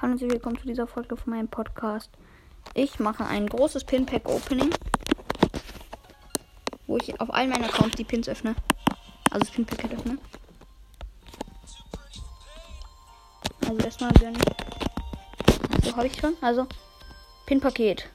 [0.00, 2.08] Hallo und willkommen zu dieser Folge von meinem Podcast.
[2.72, 4.70] Ich mache ein großes Pin-Pack-Opening,
[6.86, 8.54] wo ich auf allen meinen Accounts die Pins öffne.
[9.32, 10.18] Also das Pin-Packet öffne.
[13.66, 14.38] Also erstmal gönne.
[15.82, 16.36] So habe ich schon.
[16.42, 16.68] Also
[17.46, 18.08] Pin-Paket.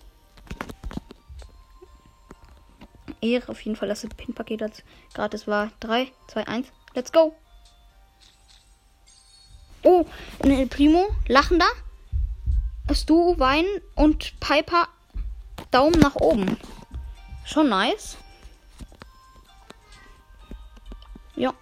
[3.20, 5.70] Ehre auf jeden Fall, dass das Pin-Paket als gratis war.
[5.82, 7.36] 3, 2, 1, let's go!
[9.84, 10.06] Oh,
[10.42, 11.68] ein El Primo, lachender.
[12.94, 14.88] Stu, Wein und Piper
[15.72, 16.58] Daumen nach oben.
[17.46, 18.18] Schon nice.
[21.36, 21.54] Ja.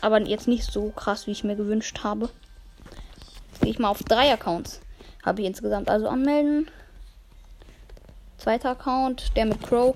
[0.00, 2.30] Aber jetzt nicht so krass, wie ich mir gewünscht habe.
[3.50, 4.80] Jetzt gehe ich mal auf drei Accounts.
[5.24, 6.70] Habe ich insgesamt also anmelden.
[8.38, 9.94] Zweiter Account, der mit Crow.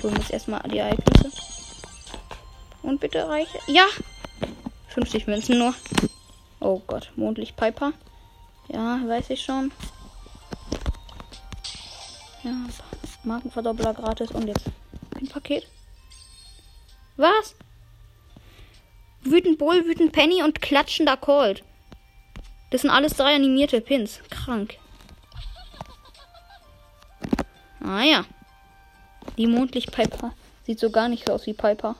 [0.00, 1.30] Ich hole mir jetzt erstmal die Ereignisse.
[2.82, 3.58] Und bitte reiche.
[3.66, 3.84] Ja!
[4.88, 5.74] 50 Münzen nur.
[6.58, 7.92] Oh Gott, Mondlicht Piper.
[8.68, 9.70] Ja, weiß ich schon.
[12.42, 12.54] Ja,
[13.24, 14.64] Markenverdoppler gratis und jetzt
[15.20, 15.66] ein Paket.
[17.18, 17.54] Was?
[19.20, 21.62] Wütend Bull, wütend Penny und klatschender Cold.
[22.70, 24.20] Das sind alles drei animierte Pins.
[24.30, 24.78] Krank.
[27.84, 28.24] Ah ja.
[29.40, 30.34] Die Mondlicht Piper
[30.66, 31.96] sieht so gar nicht so aus wie Piper.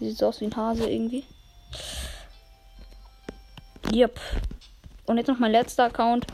[0.00, 1.22] Die sieht so aus wie ein Hase irgendwie.
[3.92, 4.18] Yep.
[5.06, 6.26] Und jetzt noch mein letzter Account,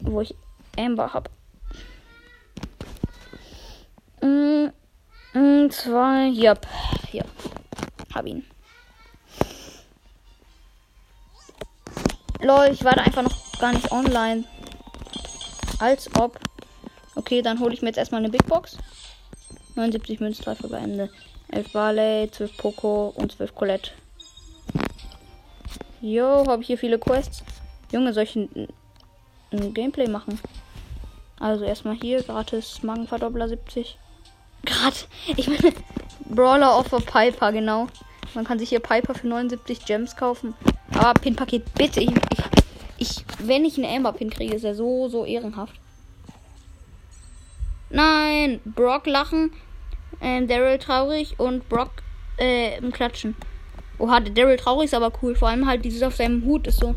[0.00, 0.34] wo ich
[0.76, 1.30] Amber habe.
[4.20, 4.72] Mm,
[5.38, 6.30] mm, zwei.
[6.30, 6.66] Yep.
[7.12, 7.24] Ja.
[8.12, 8.44] Hab ihn.
[12.40, 14.42] Lol, ich war da einfach noch gar nicht online.
[15.78, 16.40] Als ob.
[17.14, 18.78] Okay, dann hole ich mir jetzt erstmal eine Big Box.
[19.74, 21.10] 79 Münztreffer bei Ende.
[21.48, 23.90] 11 Barley, 12 Poco und 12 Colette.
[26.00, 27.42] Jo, habe ich hier viele Quests.
[27.92, 28.68] Junge, soll ich ein,
[29.52, 30.38] ein Gameplay machen?
[31.38, 33.98] Also erstmal hier, gratis Magenverdoppler 70.
[34.64, 35.08] Grad.
[35.36, 35.72] Ich meine,
[36.26, 37.86] Brawler Offer Piper, genau.
[38.34, 40.54] Man kann sich hier Piper für 79 Gems kaufen.
[40.94, 42.00] Aber Pin-Paket, bitte.
[42.00, 42.10] Ich,
[42.98, 45.74] ich, wenn ich einen Amber-Pin kriege, ist er so, so ehrenhaft.
[47.90, 49.52] Nein, Brock lachen,
[50.24, 52.02] äh, Daryl traurig und Brock
[52.38, 53.36] äh, im Klatschen.
[53.98, 55.36] Oha, der Daryl traurig ist aber cool.
[55.36, 56.94] Vor allem halt dieses auf seinem Hut ist so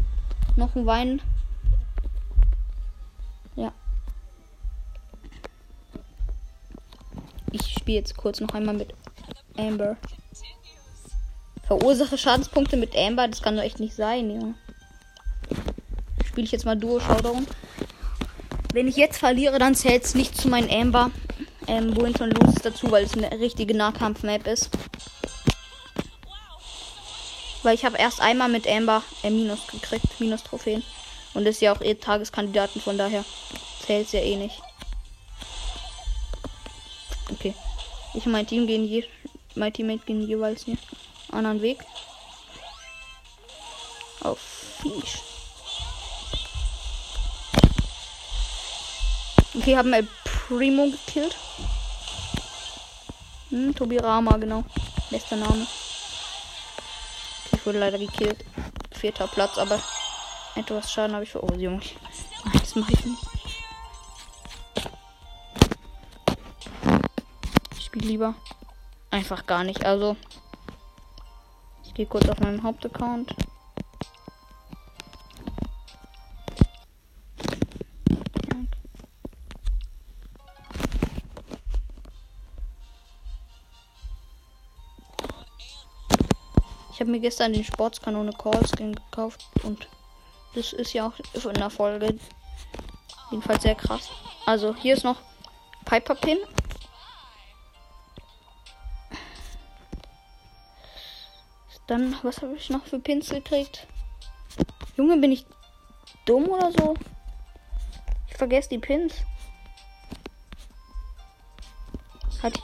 [0.56, 1.22] noch ein Wein.
[3.56, 3.72] Ja.
[7.52, 8.94] Ich spiele jetzt kurz noch einmal mit
[9.58, 9.98] Amber.
[11.64, 14.54] Verursache Schadenspunkte mit Amber, das kann doch echt nicht sein, Junge.
[16.26, 17.46] Spiele ich jetzt mal Duo Showdown.
[18.74, 21.12] Wenn ich jetzt verliere, dann zählt es nicht zu meinen Amber.
[21.68, 24.70] Ähm, los ist dazu, weil es eine richtige Nahkampf-Map ist.
[27.64, 30.84] Weil ich habe erst einmal mit Amber äh, Minus gekriegt, Minus Trophäen.
[31.34, 33.26] Und ist ja auch eh Tageskandidaten, von daher
[33.86, 34.62] zählt es ja eh nicht.
[37.32, 37.54] Okay.
[38.14, 39.04] Ich und mein Team gehen je,
[39.56, 40.80] mein Teammate gehen jeweils einen
[41.32, 41.80] anderen Weg.
[44.22, 45.22] Auf Fisch.
[49.54, 50.08] Okay, haben El
[50.48, 51.36] Primo gekillt.
[53.50, 54.64] Hm, Tobi Rama, genau.
[55.10, 55.68] Bester Name.
[57.52, 58.46] Ich wurde leider gekillt.
[58.92, 59.78] Vierter Platz, aber
[60.56, 61.44] etwas Schaden habe ich für.
[61.44, 61.82] Oh, Junge.
[62.46, 63.24] Nein, das mache ich nicht.
[67.78, 68.34] Ich spiele lieber
[69.12, 69.86] einfach gar nicht.
[69.86, 70.16] Also,
[71.84, 73.36] ich gehe kurz auf meinen Hauptaccount.
[86.98, 89.88] Ich habe mir gestern den Sportskanone Call Skin gekauft und
[90.56, 92.18] das ist ja auch in der Folge
[93.30, 94.10] jedenfalls sehr krass.
[94.48, 95.18] Also hier ist noch
[95.86, 96.40] Piper Pin.
[101.86, 103.86] Dann, was habe ich noch für Pins gekriegt?
[104.96, 105.46] Junge, bin ich
[106.26, 106.96] dumm oder so?
[108.28, 109.14] Ich vergesse die Pins.
[112.42, 112.60] Hat.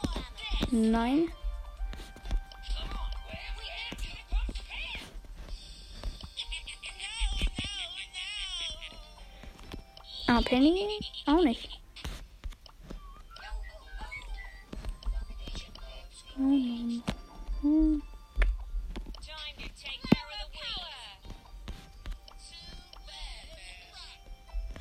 [0.71, 1.31] Nein.
[10.35, 10.87] Ah, Penny?
[11.27, 11.69] Auch nicht.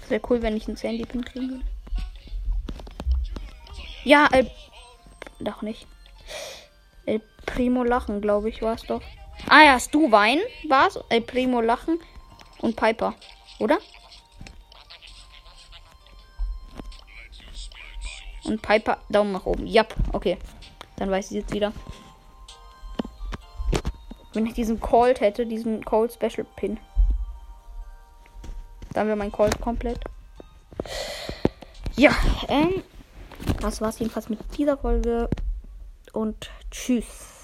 [0.09, 1.65] Wäre cool, wenn ich einen Sandy Pin kriegen würde.
[4.05, 4.51] Ja, El.
[5.39, 5.87] Doch nicht.
[7.05, 9.03] El Primo Lachen, glaube ich, war es doch.
[9.51, 10.89] Ah ja, Stu Wein war.
[11.11, 12.01] Äh, Primo Lachen
[12.63, 13.15] und Piper,
[13.59, 13.79] oder?
[18.45, 19.67] Und Piper Daumen nach oben.
[19.67, 20.39] Ja, okay.
[20.97, 21.73] Dann weiß ich jetzt wieder.
[24.33, 26.79] Wenn ich diesen Cold hätte, diesen Cold Special Pin.
[28.93, 30.01] Dann wäre mein Cold komplett.
[31.97, 32.13] Ja,
[32.49, 32.83] ähm.
[33.61, 35.29] Das war's jedenfalls mit dieser Folge.
[36.13, 37.42] Und tschüss.